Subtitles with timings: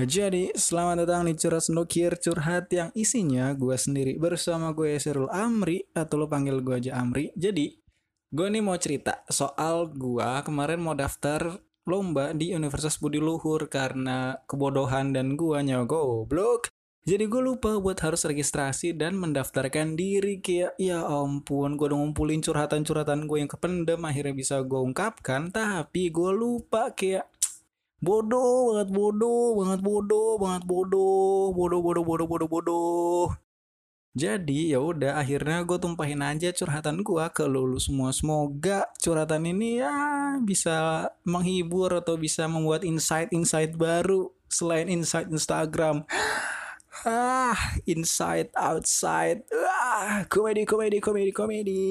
[0.00, 5.84] Jadi, selamat datang di Curhat Sendokir Curhat yang isinya gue sendiri bersama gue Serul Amri
[5.92, 7.28] atau lo panggil gue aja Amri.
[7.36, 7.68] Jadi,
[8.32, 14.40] gue nih mau cerita soal gue kemarin mau daftar lomba di Universitas Budi Luhur karena
[14.48, 16.72] kebodohan dan gue goblok.
[17.00, 22.44] Jadi gue lupa buat harus registrasi dan mendaftarkan diri kayak ya ampun gue udah ngumpulin
[22.44, 27.24] curhatan-curhatan gue yang kependem akhirnya bisa gue ungkapkan tapi gue lupa kayak
[28.00, 33.26] bodoh banget bodoh banget bodoh banget bodoh bodoh bodoh bodoh bodoh bodoh.
[34.10, 38.10] Jadi ya udah akhirnya gue tumpahin aja curhatan gue ke lulu semua.
[38.10, 39.94] Semoga curhatan ini ya
[40.42, 46.02] bisa menghibur atau bisa membuat insight-insight baru selain insight Instagram.
[47.06, 47.54] Ah
[47.86, 49.46] inside outside.
[49.54, 51.84] Ah komedi komedi komedi komedi.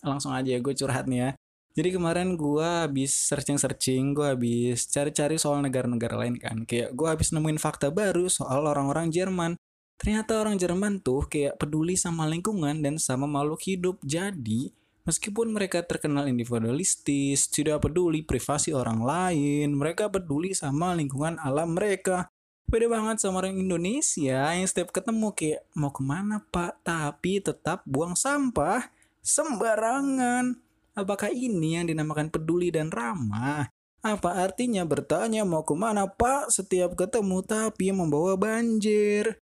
[0.00, 1.30] Langsung aja gue curhat nih ya
[1.78, 6.66] jadi kemarin gue habis searching-searching, gue habis cari-cari soal negara-negara lain kan.
[6.66, 9.54] Kayak gue habis nemuin fakta baru soal orang-orang Jerman.
[9.94, 14.02] Ternyata orang Jerman tuh kayak peduli sama lingkungan dan sama makhluk hidup.
[14.02, 14.74] Jadi,
[15.06, 22.26] meskipun mereka terkenal individualistis, tidak peduli privasi orang lain, mereka peduli sama lingkungan alam mereka.
[22.66, 27.86] Beda banget sama orang Indonesia yang setiap ketemu kayak mau ke mana pak, tapi tetap
[27.86, 28.90] buang sampah
[29.22, 30.67] sembarangan.
[30.98, 33.70] Apakah ini yang dinamakan peduli dan ramah?
[34.02, 39.38] Apa artinya bertanya mau ke mana pak setiap ketemu tapi membawa banjir?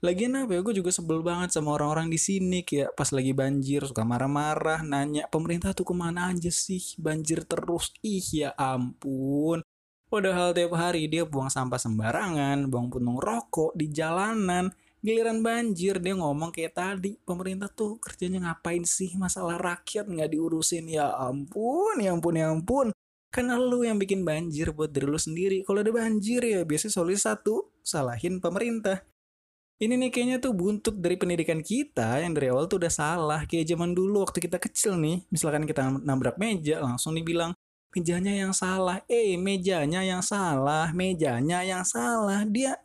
[0.00, 3.84] Lagian apa ya, gue juga sebel banget sama orang-orang di sini kayak pas lagi banjir
[3.84, 9.60] suka marah-marah nanya pemerintah tuh ke mana aja sih banjir terus ih ya ampun.
[10.08, 14.72] Padahal tiap hari dia buang sampah sembarangan, buang puntung rokok di jalanan,
[15.04, 19.12] giliran banjir dia ngomong kayak tadi pemerintah tuh kerjanya ngapain sih?
[19.20, 20.88] Masalah rakyat nggak diurusin.
[20.88, 22.88] Ya ampun ya ampun ya ampun.
[23.28, 25.60] Karena lu yang bikin banjir buat diri lu sendiri.
[25.68, 29.04] Kalau ada banjir ya biasanya solusi satu salahin pemerintah.
[29.76, 33.44] Ini nih kayaknya tuh buntut dari pendidikan kita yang dari awal tuh udah salah.
[33.44, 37.52] Kayak zaman dulu waktu kita kecil nih misalkan kita nabrak meja langsung dibilang
[37.92, 39.04] mejanya yang salah.
[39.10, 42.46] Eh mejanya yang salah mejanya yang salah.
[42.48, 42.80] Dia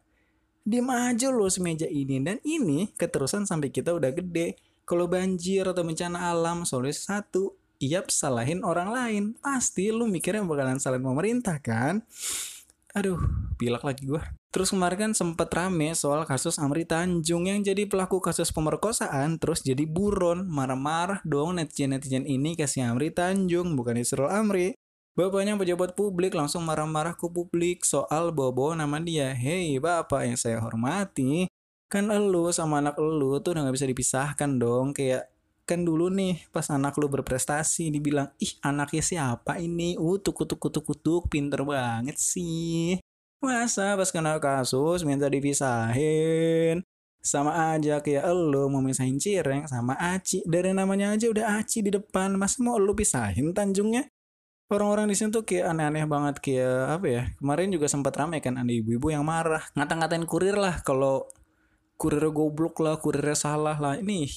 [0.64, 2.20] Diem aja loh semeja ini.
[2.24, 4.59] Dan ini keterusan sampai kita udah gede.
[4.88, 9.24] Kalau banjir atau bencana alam, solusi satu, iap salahin orang lain.
[9.40, 12.03] Pasti lu mikirnya bakalan salahin pemerintah kan?
[12.97, 13.22] Aduh,
[13.62, 14.18] pilak lagi gue.
[14.50, 19.62] Terus kemarin kan sempet rame soal kasus Amri Tanjung yang jadi pelaku kasus pemerkosaan terus
[19.62, 20.50] jadi buron.
[20.50, 24.74] Marah-marah dong netizen-netizen ini kasih Amri Tanjung bukan Isrul Amri.
[25.19, 29.35] Bapaknya pejabat publik langsung marah-marah ke publik soal bawa-bawa nama dia.
[29.35, 31.44] Hei bapak yang saya hormati,
[31.91, 34.96] kan elu sama anak elu tuh udah gak bisa dipisahkan dong.
[34.96, 35.28] Kayak
[35.68, 40.00] kan dulu nih pas anak lu berprestasi dibilang ih anaknya siapa ini?
[40.00, 42.96] Uh tuk tuk tuk tuk pinter banget sih.
[43.44, 46.79] Masa pas kena kasus minta dipisahin?
[47.19, 50.47] Sama aja kayak elu mau misahin cireng sama Aci.
[50.47, 54.08] Dari namanya aja udah Aci di depan masa mau lu pisahin Tanjungnya
[54.69, 58.56] orang-orang di sini tuh kayak aneh-aneh banget kayak apa ya kemarin juga sempat ramai kan
[58.57, 61.25] ada ibu-ibu yang marah ngata-ngatain kurir lah kalau
[62.00, 64.29] kurir goblok lah kurirnya salah lah ini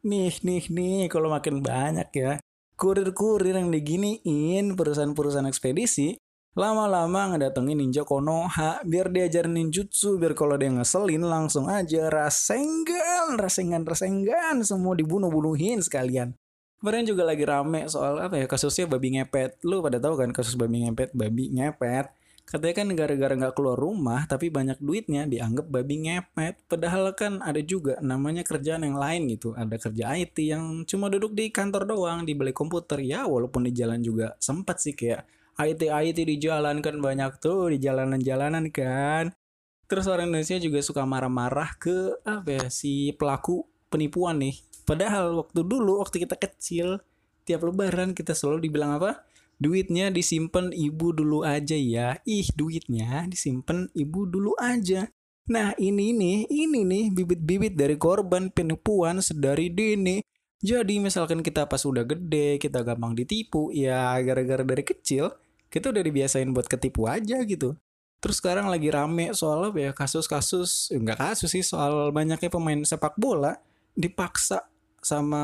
[0.00, 2.32] nih nih nih kalau makin banyak ya.
[2.80, 6.16] Kurir-kurir yang diginiin perusahaan-perusahaan ekspedisi
[6.56, 13.84] lama-lama ngedatengin ninja Konoha biar diajarin ninjutsu biar kalau dia ngeselin langsung aja rasengan rasengan
[13.84, 16.34] rasengan semua dibunuh-bunuhin sekalian
[16.80, 19.60] Kemarin juga lagi rame soal apa ya kasusnya babi ngepet.
[19.68, 22.08] Lu pada tahu kan kasus babi ngepet, babi ngepet.
[22.48, 26.64] Katanya kan gara-gara nggak keluar rumah tapi banyak duitnya dianggap babi ngepet.
[26.64, 29.52] Padahal kan ada juga namanya kerjaan yang lain gitu.
[29.52, 33.04] Ada kerja IT yang cuma duduk di kantor doang di balik komputer.
[33.04, 35.28] Ya walaupun di jalan juga sempat sih kayak
[35.60, 39.36] IT IT di jalan kan banyak tuh di jalanan-jalanan kan.
[39.84, 45.62] Terus orang Indonesia juga suka marah-marah ke apa ya si pelaku penipuan nih Padahal waktu
[45.62, 47.00] dulu waktu kita kecil
[47.44, 49.24] tiap lebaran kita selalu dibilang apa?
[49.60, 52.16] Duitnya disimpan ibu dulu aja ya.
[52.24, 55.04] Ih, duitnya disimpan ibu dulu aja.
[55.50, 60.24] Nah, ini nih, ini nih bibit-bibit dari korban penipuan sedari dini.
[60.60, 65.32] Jadi misalkan kita pas udah gede, kita gampang ditipu, ya gara-gara dari kecil,
[65.72, 67.76] kita udah dibiasain buat ketipu aja gitu.
[68.20, 73.16] Terus sekarang lagi rame soal apa ya, kasus-kasus, enggak kasus sih, soal banyaknya pemain sepak
[73.16, 73.56] bola
[73.96, 74.68] dipaksa
[75.00, 75.42] sama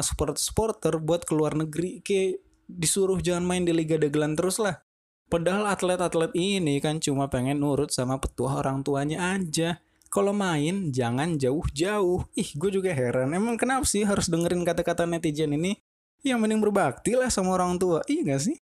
[0.00, 4.80] supporter-supporter buat keluar negeri kayak disuruh jangan main di Liga Dagelan terus lah.
[5.28, 9.80] Padahal atlet-atlet ini kan cuma pengen nurut sama petua orang tuanya aja.
[10.12, 12.22] Kalau main jangan jauh-jauh.
[12.38, 13.34] Ih, gue juga heran.
[13.34, 15.74] Emang kenapa sih harus dengerin kata-kata netizen ini?
[16.22, 18.00] Yang mending berbakti lah sama orang tua.
[18.06, 18.56] Iya gak sih?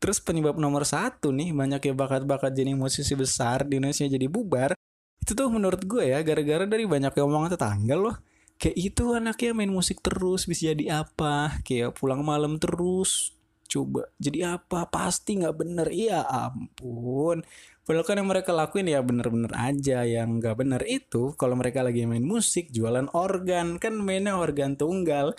[0.00, 4.72] Terus penyebab nomor satu nih banyak ya bakat-bakat jadi musisi besar di Indonesia jadi bubar.
[5.20, 8.16] Itu tuh menurut gue ya gara-gara dari banyak omongan tetangga loh.
[8.56, 11.60] Kayak itu anaknya main musik terus bisa jadi apa?
[11.62, 13.36] Kayak pulang malam terus.
[13.66, 14.88] Coba jadi apa?
[14.88, 15.88] Pasti nggak bener.
[15.92, 17.44] Iya ampun.
[17.86, 22.02] Padahal kan yang mereka lakuin ya bener-bener aja Yang nggak bener itu Kalau mereka lagi
[22.02, 25.38] main musik Jualan organ Kan mainnya organ tunggal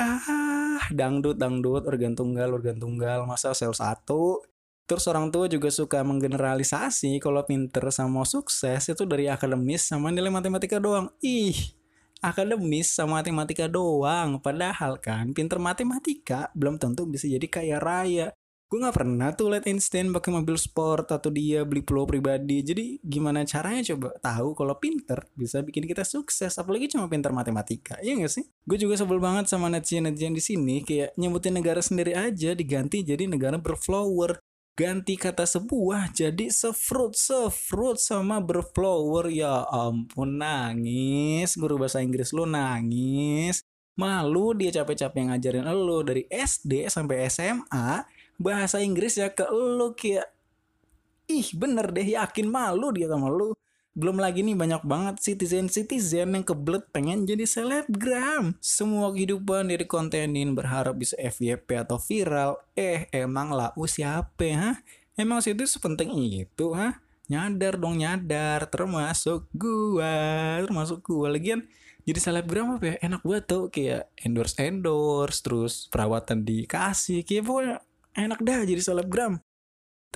[0.00, 4.40] ah, Dangdut, dangdut Organ tunggal, organ tunggal Masa sel satu
[4.86, 10.30] Terus orang tua juga suka menggeneralisasi kalau pinter sama sukses itu dari akademis sama nilai
[10.30, 11.10] matematika doang.
[11.18, 11.74] Ih,
[12.20, 14.40] akademis sama matematika doang.
[14.40, 18.28] Padahal kan pinter matematika belum tentu bisa jadi kaya raya.
[18.66, 22.66] Gue nggak pernah tuh liat Einstein pakai mobil sport atau dia beli pulau pribadi.
[22.66, 24.10] Jadi gimana caranya coba?
[24.18, 27.94] Tahu kalau pinter bisa bikin kita sukses apalagi cuma pinter matematika.
[28.02, 28.42] Ya gak sih?
[28.66, 33.06] Gue juga sebel banget sama netizen netizen di sini kayak nyebutin negara sendiri aja diganti
[33.06, 34.42] jadi negara berflower
[34.76, 39.32] ganti kata sebuah jadi sefruit sefruit sama berflower.
[39.32, 41.56] Ya ampun nangis.
[41.56, 43.64] Guru bahasa Inggris lu nangis.
[43.96, 48.04] Malu dia capek-capek ngajarin lo dari SD sampai SMA
[48.36, 50.28] bahasa Inggris ya ke lu kayak
[51.26, 53.56] ih bener deh yakin malu dia sama lu
[53.96, 58.52] belum lagi nih banyak banget citizen-citizen yang kebelet pengen jadi selebgram.
[58.60, 62.60] Semua kehidupan dari kontenin berharap bisa FYP atau viral.
[62.76, 64.72] Eh, emang lah siapa ha?
[65.16, 67.00] Emang situ sepenting itu ha?
[67.32, 71.32] Nyadar dong nyadar, termasuk gua, termasuk gua.
[71.32, 71.64] Lagian
[72.04, 72.94] jadi selebgram apa ya?
[73.00, 77.24] Enak banget tuh kayak endorse-endorse, terus perawatan dikasih.
[77.24, 77.76] Kayak pokoknya
[78.12, 79.40] enak dah jadi selebgram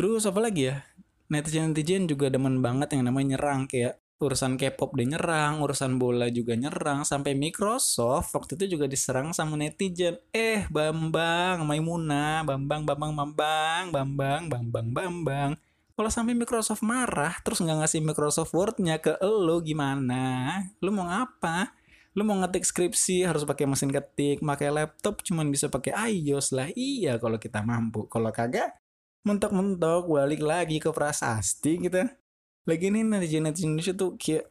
[0.01, 0.81] terus apa lagi ya
[1.31, 6.29] netizen netizen juga demen banget yang namanya nyerang kayak urusan K-pop dia nyerang, urusan bola
[6.29, 10.21] juga nyerang, sampai Microsoft waktu itu juga diserang sama netizen.
[10.29, 15.51] Eh, Bambang, Maimuna, Bambang, Bambang, Bambang, Bambang, Bambang, Bambang.
[15.97, 20.53] Kalau sampai Microsoft marah, terus nggak ngasih Microsoft Word-nya ke lo gimana?
[20.85, 21.81] Lu mau ngapa?
[22.19, 26.67] lu mau ngetik skripsi harus pakai mesin ketik pakai laptop cuman bisa pakai iOS lah
[26.75, 28.75] iya kalau kita mampu kalau kagak
[29.25, 32.09] mentok-mentok balik lagi ke prasasti gitu.
[32.65, 34.49] Lagi nih netizen netizen Indonesia tuh kayak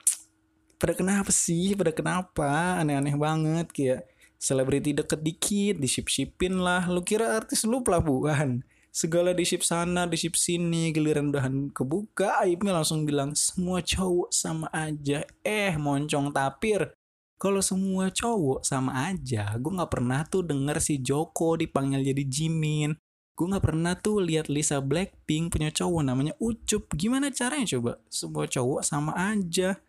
[0.80, 1.75] pada kenapa sih?
[1.75, 2.80] Pada kenapa?
[2.80, 4.01] Aneh-aneh banget kayak
[4.39, 6.88] selebriti deket dikit di ship shipin lah.
[6.88, 8.63] Lu kira artis lu pelabuhan?
[8.89, 12.42] Segala di ship sana di ship sini giliran udahan kebuka.
[12.42, 15.21] Aibnya langsung bilang semua cowok sama aja.
[15.45, 16.94] Eh moncong tapir.
[17.39, 22.92] Kalau semua cowok sama aja gue nggak pernah tuh denger si Joko dipanggil jadi Jimin
[23.39, 26.91] gue nggak pernah tuh lihat Lisa Blackpink punya cowok namanya Ucup.
[26.91, 27.95] Gimana caranya coba?
[28.12, 29.80] Semua cowok sama aja.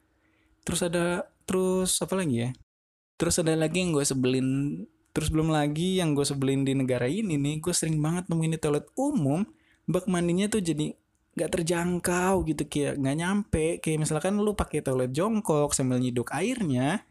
[0.62, 2.50] Terus ada terus apa lagi ya?
[3.18, 4.46] Terus ada lagi yang gue sebelin
[5.10, 8.60] terus belum lagi yang gue sebelin di negara ini nih gue sering banget nemuin di
[8.62, 9.42] toilet umum
[9.90, 10.94] bak mandinya tuh jadi
[11.34, 13.66] nggak terjangkau gitu kayak nggak nyampe.
[13.82, 17.02] Kayak misalkan lu pakai toilet jongkok sambil nyiduk airnya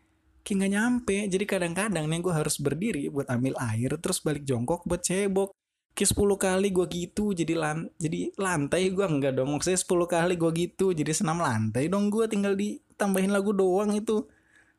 [0.48, 1.18] kayak nggak nyampe.
[1.28, 5.52] Jadi kadang-kadang nih gue harus berdiri buat ambil air terus balik jongkok buat cebok
[6.00, 10.34] kayak 10 kali gue gitu jadi lan jadi lantai gue enggak dong maksudnya 10 kali
[10.40, 14.24] gue gitu jadi senam lantai dong gue tinggal ditambahin lagu doang itu.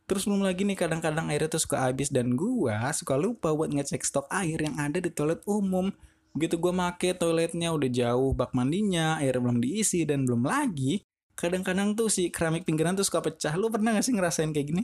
[0.08, 4.02] Terus belum lagi nih kadang-kadang airnya tuh suka habis dan gue suka lupa buat ngecek
[4.02, 5.92] stok air yang ada di toilet umum.
[6.34, 11.04] Begitu gue make toiletnya udah jauh bak mandinya air belum diisi dan belum lagi
[11.38, 13.54] kadang-kadang tuh si keramik pinggiran tuh suka pecah.
[13.54, 14.82] Lu pernah gak sih ngerasain kayak gini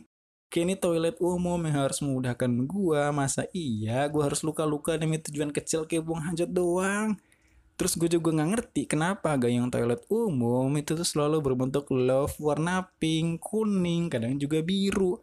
[0.56, 3.12] Kayak ini toilet umum yang harus memudahkan gua.
[3.12, 7.20] Masa iya gua harus luka-luka demi tujuan kecil kayak buang hajat doang.
[7.76, 12.88] Terus gue juga nggak ngerti kenapa gayung toilet umum itu tuh selalu berbentuk love warna
[12.96, 15.20] pink, kuning, kadang juga biru.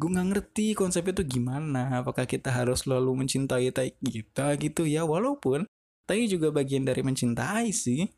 [0.00, 2.00] Gue nggak ngerti konsepnya tuh gimana.
[2.00, 5.04] Apakah kita harus selalu mencintai tai kita gitu ya?
[5.04, 5.68] Walaupun
[6.08, 8.08] tai juga bagian dari mencintai sih.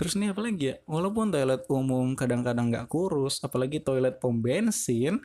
[0.00, 0.80] Terus nih apa lagi ya?
[0.88, 5.20] Walaupun toilet umum kadang-kadang nggak kurus, apalagi toilet pom bensin,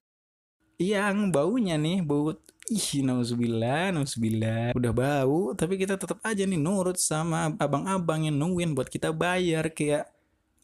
[0.79, 2.31] yang baunya nih bau
[2.71, 4.71] ih nauzubillah nauzubillah.
[4.71, 9.67] Udah bau tapi kita tetap aja nih nurut sama abang-abang yang nungguin buat kita bayar.
[9.75, 10.07] Kayak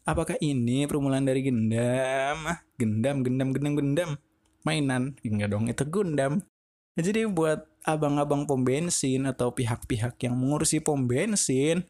[0.08, 4.10] apakah ini permulaan dari gendam ah gendam gendam gendam gendam
[4.64, 5.14] mainan.
[5.20, 6.40] Enggak dong itu gundam.
[6.96, 11.84] Jadi buat abang-abang pom bensin atau pihak-pihak yang mengurusi pom bensin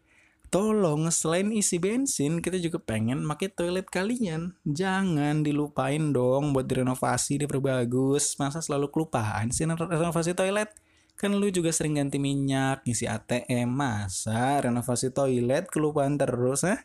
[0.46, 4.54] Tolong selain isi bensin kita juga pengen pakai toilet kalian.
[4.62, 8.38] Jangan dilupain dong buat direnovasi, diperbagus.
[8.38, 10.70] Masa selalu kelupaan sih renovasi toilet?
[11.18, 13.66] Kan lu juga sering ganti minyak, ngisi ATM.
[13.66, 16.78] Masa renovasi toilet kelupaan terus, ah?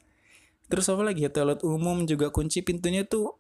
[0.65, 3.37] Terus apa lagi ya toilet umum juga kunci pintunya tuh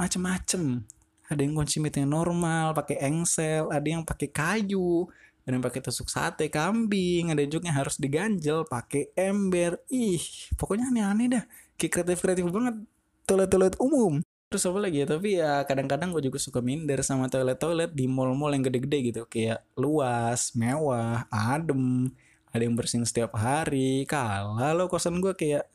[0.00, 0.86] macem-macem.
[1.28, 5.06] Ada yang kunci pintunya normal, pakai engsel, ada yang pakai kayu,
[5.50, 7.34] ada yang pakai tusuk sate kambing.
[7.34, 9.82] Ada juga yang harus diganjel pakai ember.
[9.90, 10.22] Ih
[10.54, 11.44] pokoknya aneh-aneh dah.
[11.74, 12.78] Kayak kreatif kreatif banget.
[13.26, 14.22] Toilet-toilet umum.
[14.50, 15.06] Terus apa lagi ya?
[15.06, 19.22] Tapi ya kadang-kadang gue juga suka minder sama toilet-toilet di mall-mall yang gede-gede gitu.
[19.26, 22.14] Kayak luas mewah adem.
[22.50, 24.06] Ada yang bersihin setiap hari.
[24.06, 25.66] Kalau kosan gue kayak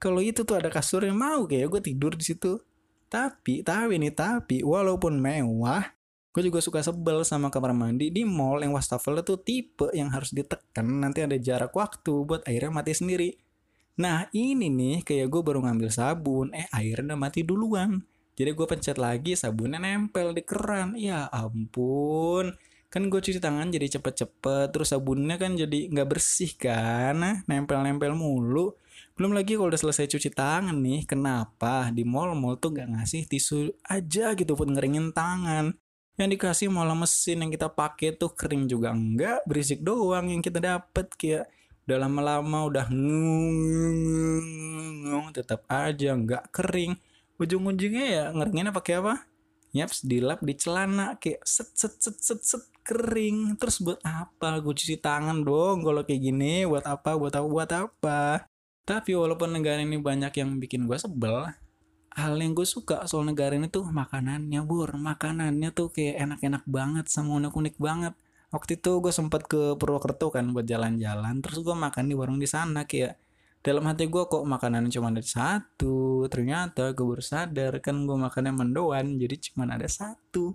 [0.00, 2.60] kalau itu tuh ada kasur yang mau kayak gue tidur di situ.
[3.08, 5.84] Tapi tapi nih tapi walaupun mewah
[6.34, 8.10] gue juga suka sebel sama kamar mandi.
[8.10, 10.82] Di mall yang wastafel tuh tipe yang harus ditekan.
[10.82, 13.38] Nanti ada jarak waktu buat airnya mati sendiri.
[14.02, 16.50] Nah ini nih kayak gue baru ngambil sabun.
[16.50, 18.02] Eh airnya mati duluan.
[18.34, 20.98] Jadi gue pencet lagi sabunnya nempel di keran.
[20.98, 22.58] Ya ampun.
[22.90, 27.14] Kan gue cuci tangan jadi cepet-cepet terus sabunnya kan jadi nggak bersih kan?
[27.14, 28.74] Nah nempel-nempel mulu.
[29.14, 33.70] Belum lagi kalau udah selesai cuci tangan nih kenapa di mall-mall tuh gak ngasih tisu
[33.86, 35.78] aja gitu buat ngeringin tangan
[36.14, 38.94] yang dikasih malah mesin yang kita pakai tuh kering juga.
[38.94, 41.50] Enggak berisik doang yang kita dapet kayak
[41.84, 44.40] udah lama-lama udah ngung
[45.34, 46.94] tetap aja nggak kering.
[47.36, 49.26] Ujung-ujungnya ya ngeringinnya pakai apa?
[49.74, 53.58] Nyaps dilap di celana kayak set set set set set kering.
[53.58, 54.62] Terus buat apa?
[54.62, 56.62] Gue cuci tangan dong kalau kayak gini.
[56.62, 57.18] Buat apa?
[57.18, 57.46] Buat apa?
[57.50, 58.46] Buat apa?
[58.86, 61.50] Tapi walaupun negara ini banyak yang bikin gue sebel
[62.14, 64.94] hal yang gue suka soal negara ini tuh makanannya bur.
[64.94, 68.14] Makanannya tuh kayak enak-enak banget sama unik-unik banget.
[68.54, 72.46] Waktu itu gue sempat ke Purwokerto kan buat jalan-jalan terus gue makan di warung di
[72.46, 73.18] sana kayak
[73.66, 78.54] dalam hati gue kok makanan cuma ada satu ternyata gue baru sadar kan gue makannya
[78.54, 80.54] mendoan jadi cuma ada satu.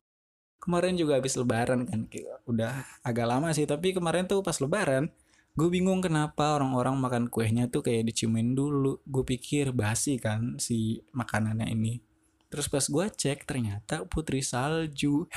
[0.64, 2.72] Kemarin juga habis lebaran kan kayak udah
[3.04, 5.12] agak lama sih tapi kemarin tuh pas lebaran
[5.60, 9.04] gue bingung kenapa orang-orang makan kuenya tuh kayak diciumin dulu.
[9.04, 12.00] Gue pikir basi kan si makanannya ini.
[12.48, 15.28] Terus pas gue cek ternyata putri salju.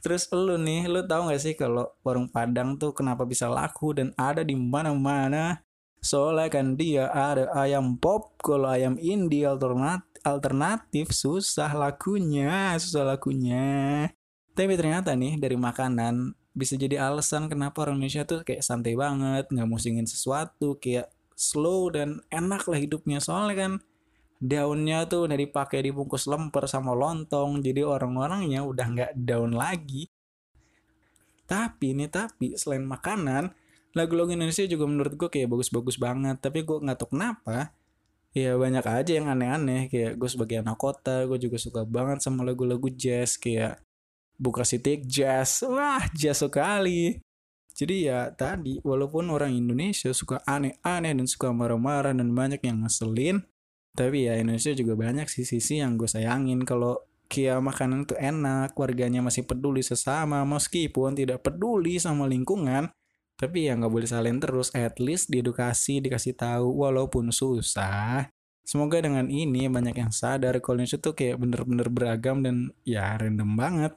[0.00, 4.16] Terus lu nih lu tahu gak sih kalau warung padang tuh kenapa bisa laku dan
[4.16, 5.60] ada di mana-mana?
[6.00, 14.08] Soalnya kan dia ada ayam pop kalau ayam indie alternatif alternatif susah lakunya susah lakunya.
[14.56, 19.50] Tapi ternyata nih dari makanan bisa jadi alasan kenapa orang Indonesia tuh kayak santai banget
[19.50, 23.18] nggak musingin sesuatu kayak slow dan enak lah hidupnya.
[23.18, 23.72] Soalnya kan
[24.38, 30.06] daunnya tuh udah dipakai dibungkus lemper sama lontong jadi orang-orangnya udah nggak daun lagi.
[31.44, 33.52] Tapi nih tapi selain makanan
[33.92, 36.38] lagu-lagu Indonesia juga menurut gue kayak bagus-bagus banget.
[36.38, 37.74] Tapi gue nggak tahu kenapa
[38.30, 39.90] ya banyak aja yang aneh-aneh.
[39.90, 43.34] Kayak gue sebagai anak kota gue juga suka banget sama lagu-lagu jazz.
[43.36, 43.82] Kayak
[44.38, 45.62] buka sitik jazz.
[45.66, 47.18] Wah jazz sekali.
[47.74, 53.42] Jadi ya tadi walaupun orang Indonesia suka aneh-aneh dan suka marah-marah dan banyak yang ngeselin
[53.94, 56.62] tapi ya Indonesia juga banyak sih sisi yang gue sayangin.
[56.62, 62.94] Kalau kia makanan itu enak warganya masih peduli sesama meskipun tidak peduli sama lingkungan
[63.34, 64.70] tapi ya nggak boleh salin terus.
[64.74, 68.30] At least diedukasi dikasih tahu walaupun susah.
[68.64, 73.50] Semoga dengan ini banyak yang sadar kalau Indonesia tuh kayak bener-bener beragam dan ya random
[73.58, 73.92] banget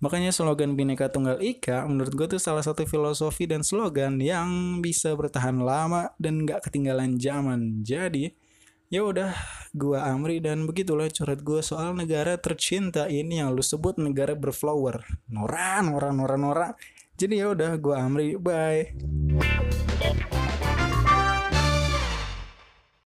[0.00, 5.12] Makanya slogan Bhinneka Tunggal Ika menurut gue tuh salah satu filosofi dan slogan yang bisa
[5.12, 7.84] bertahan lama dan gak ketinggalan zaman.
[7.84, 8.32] Jadi
[8.88, 9.36] ya udah
[9.76, 15.04] gue Amri dan begitulah curhat gue soal negara tercinta ini yang lu sebut negara berflower.
[15.28, 16.68] Nora, Nora, Nora, Nora.
[17.20, 18.96] Jadi ya udah gue Amri, bye.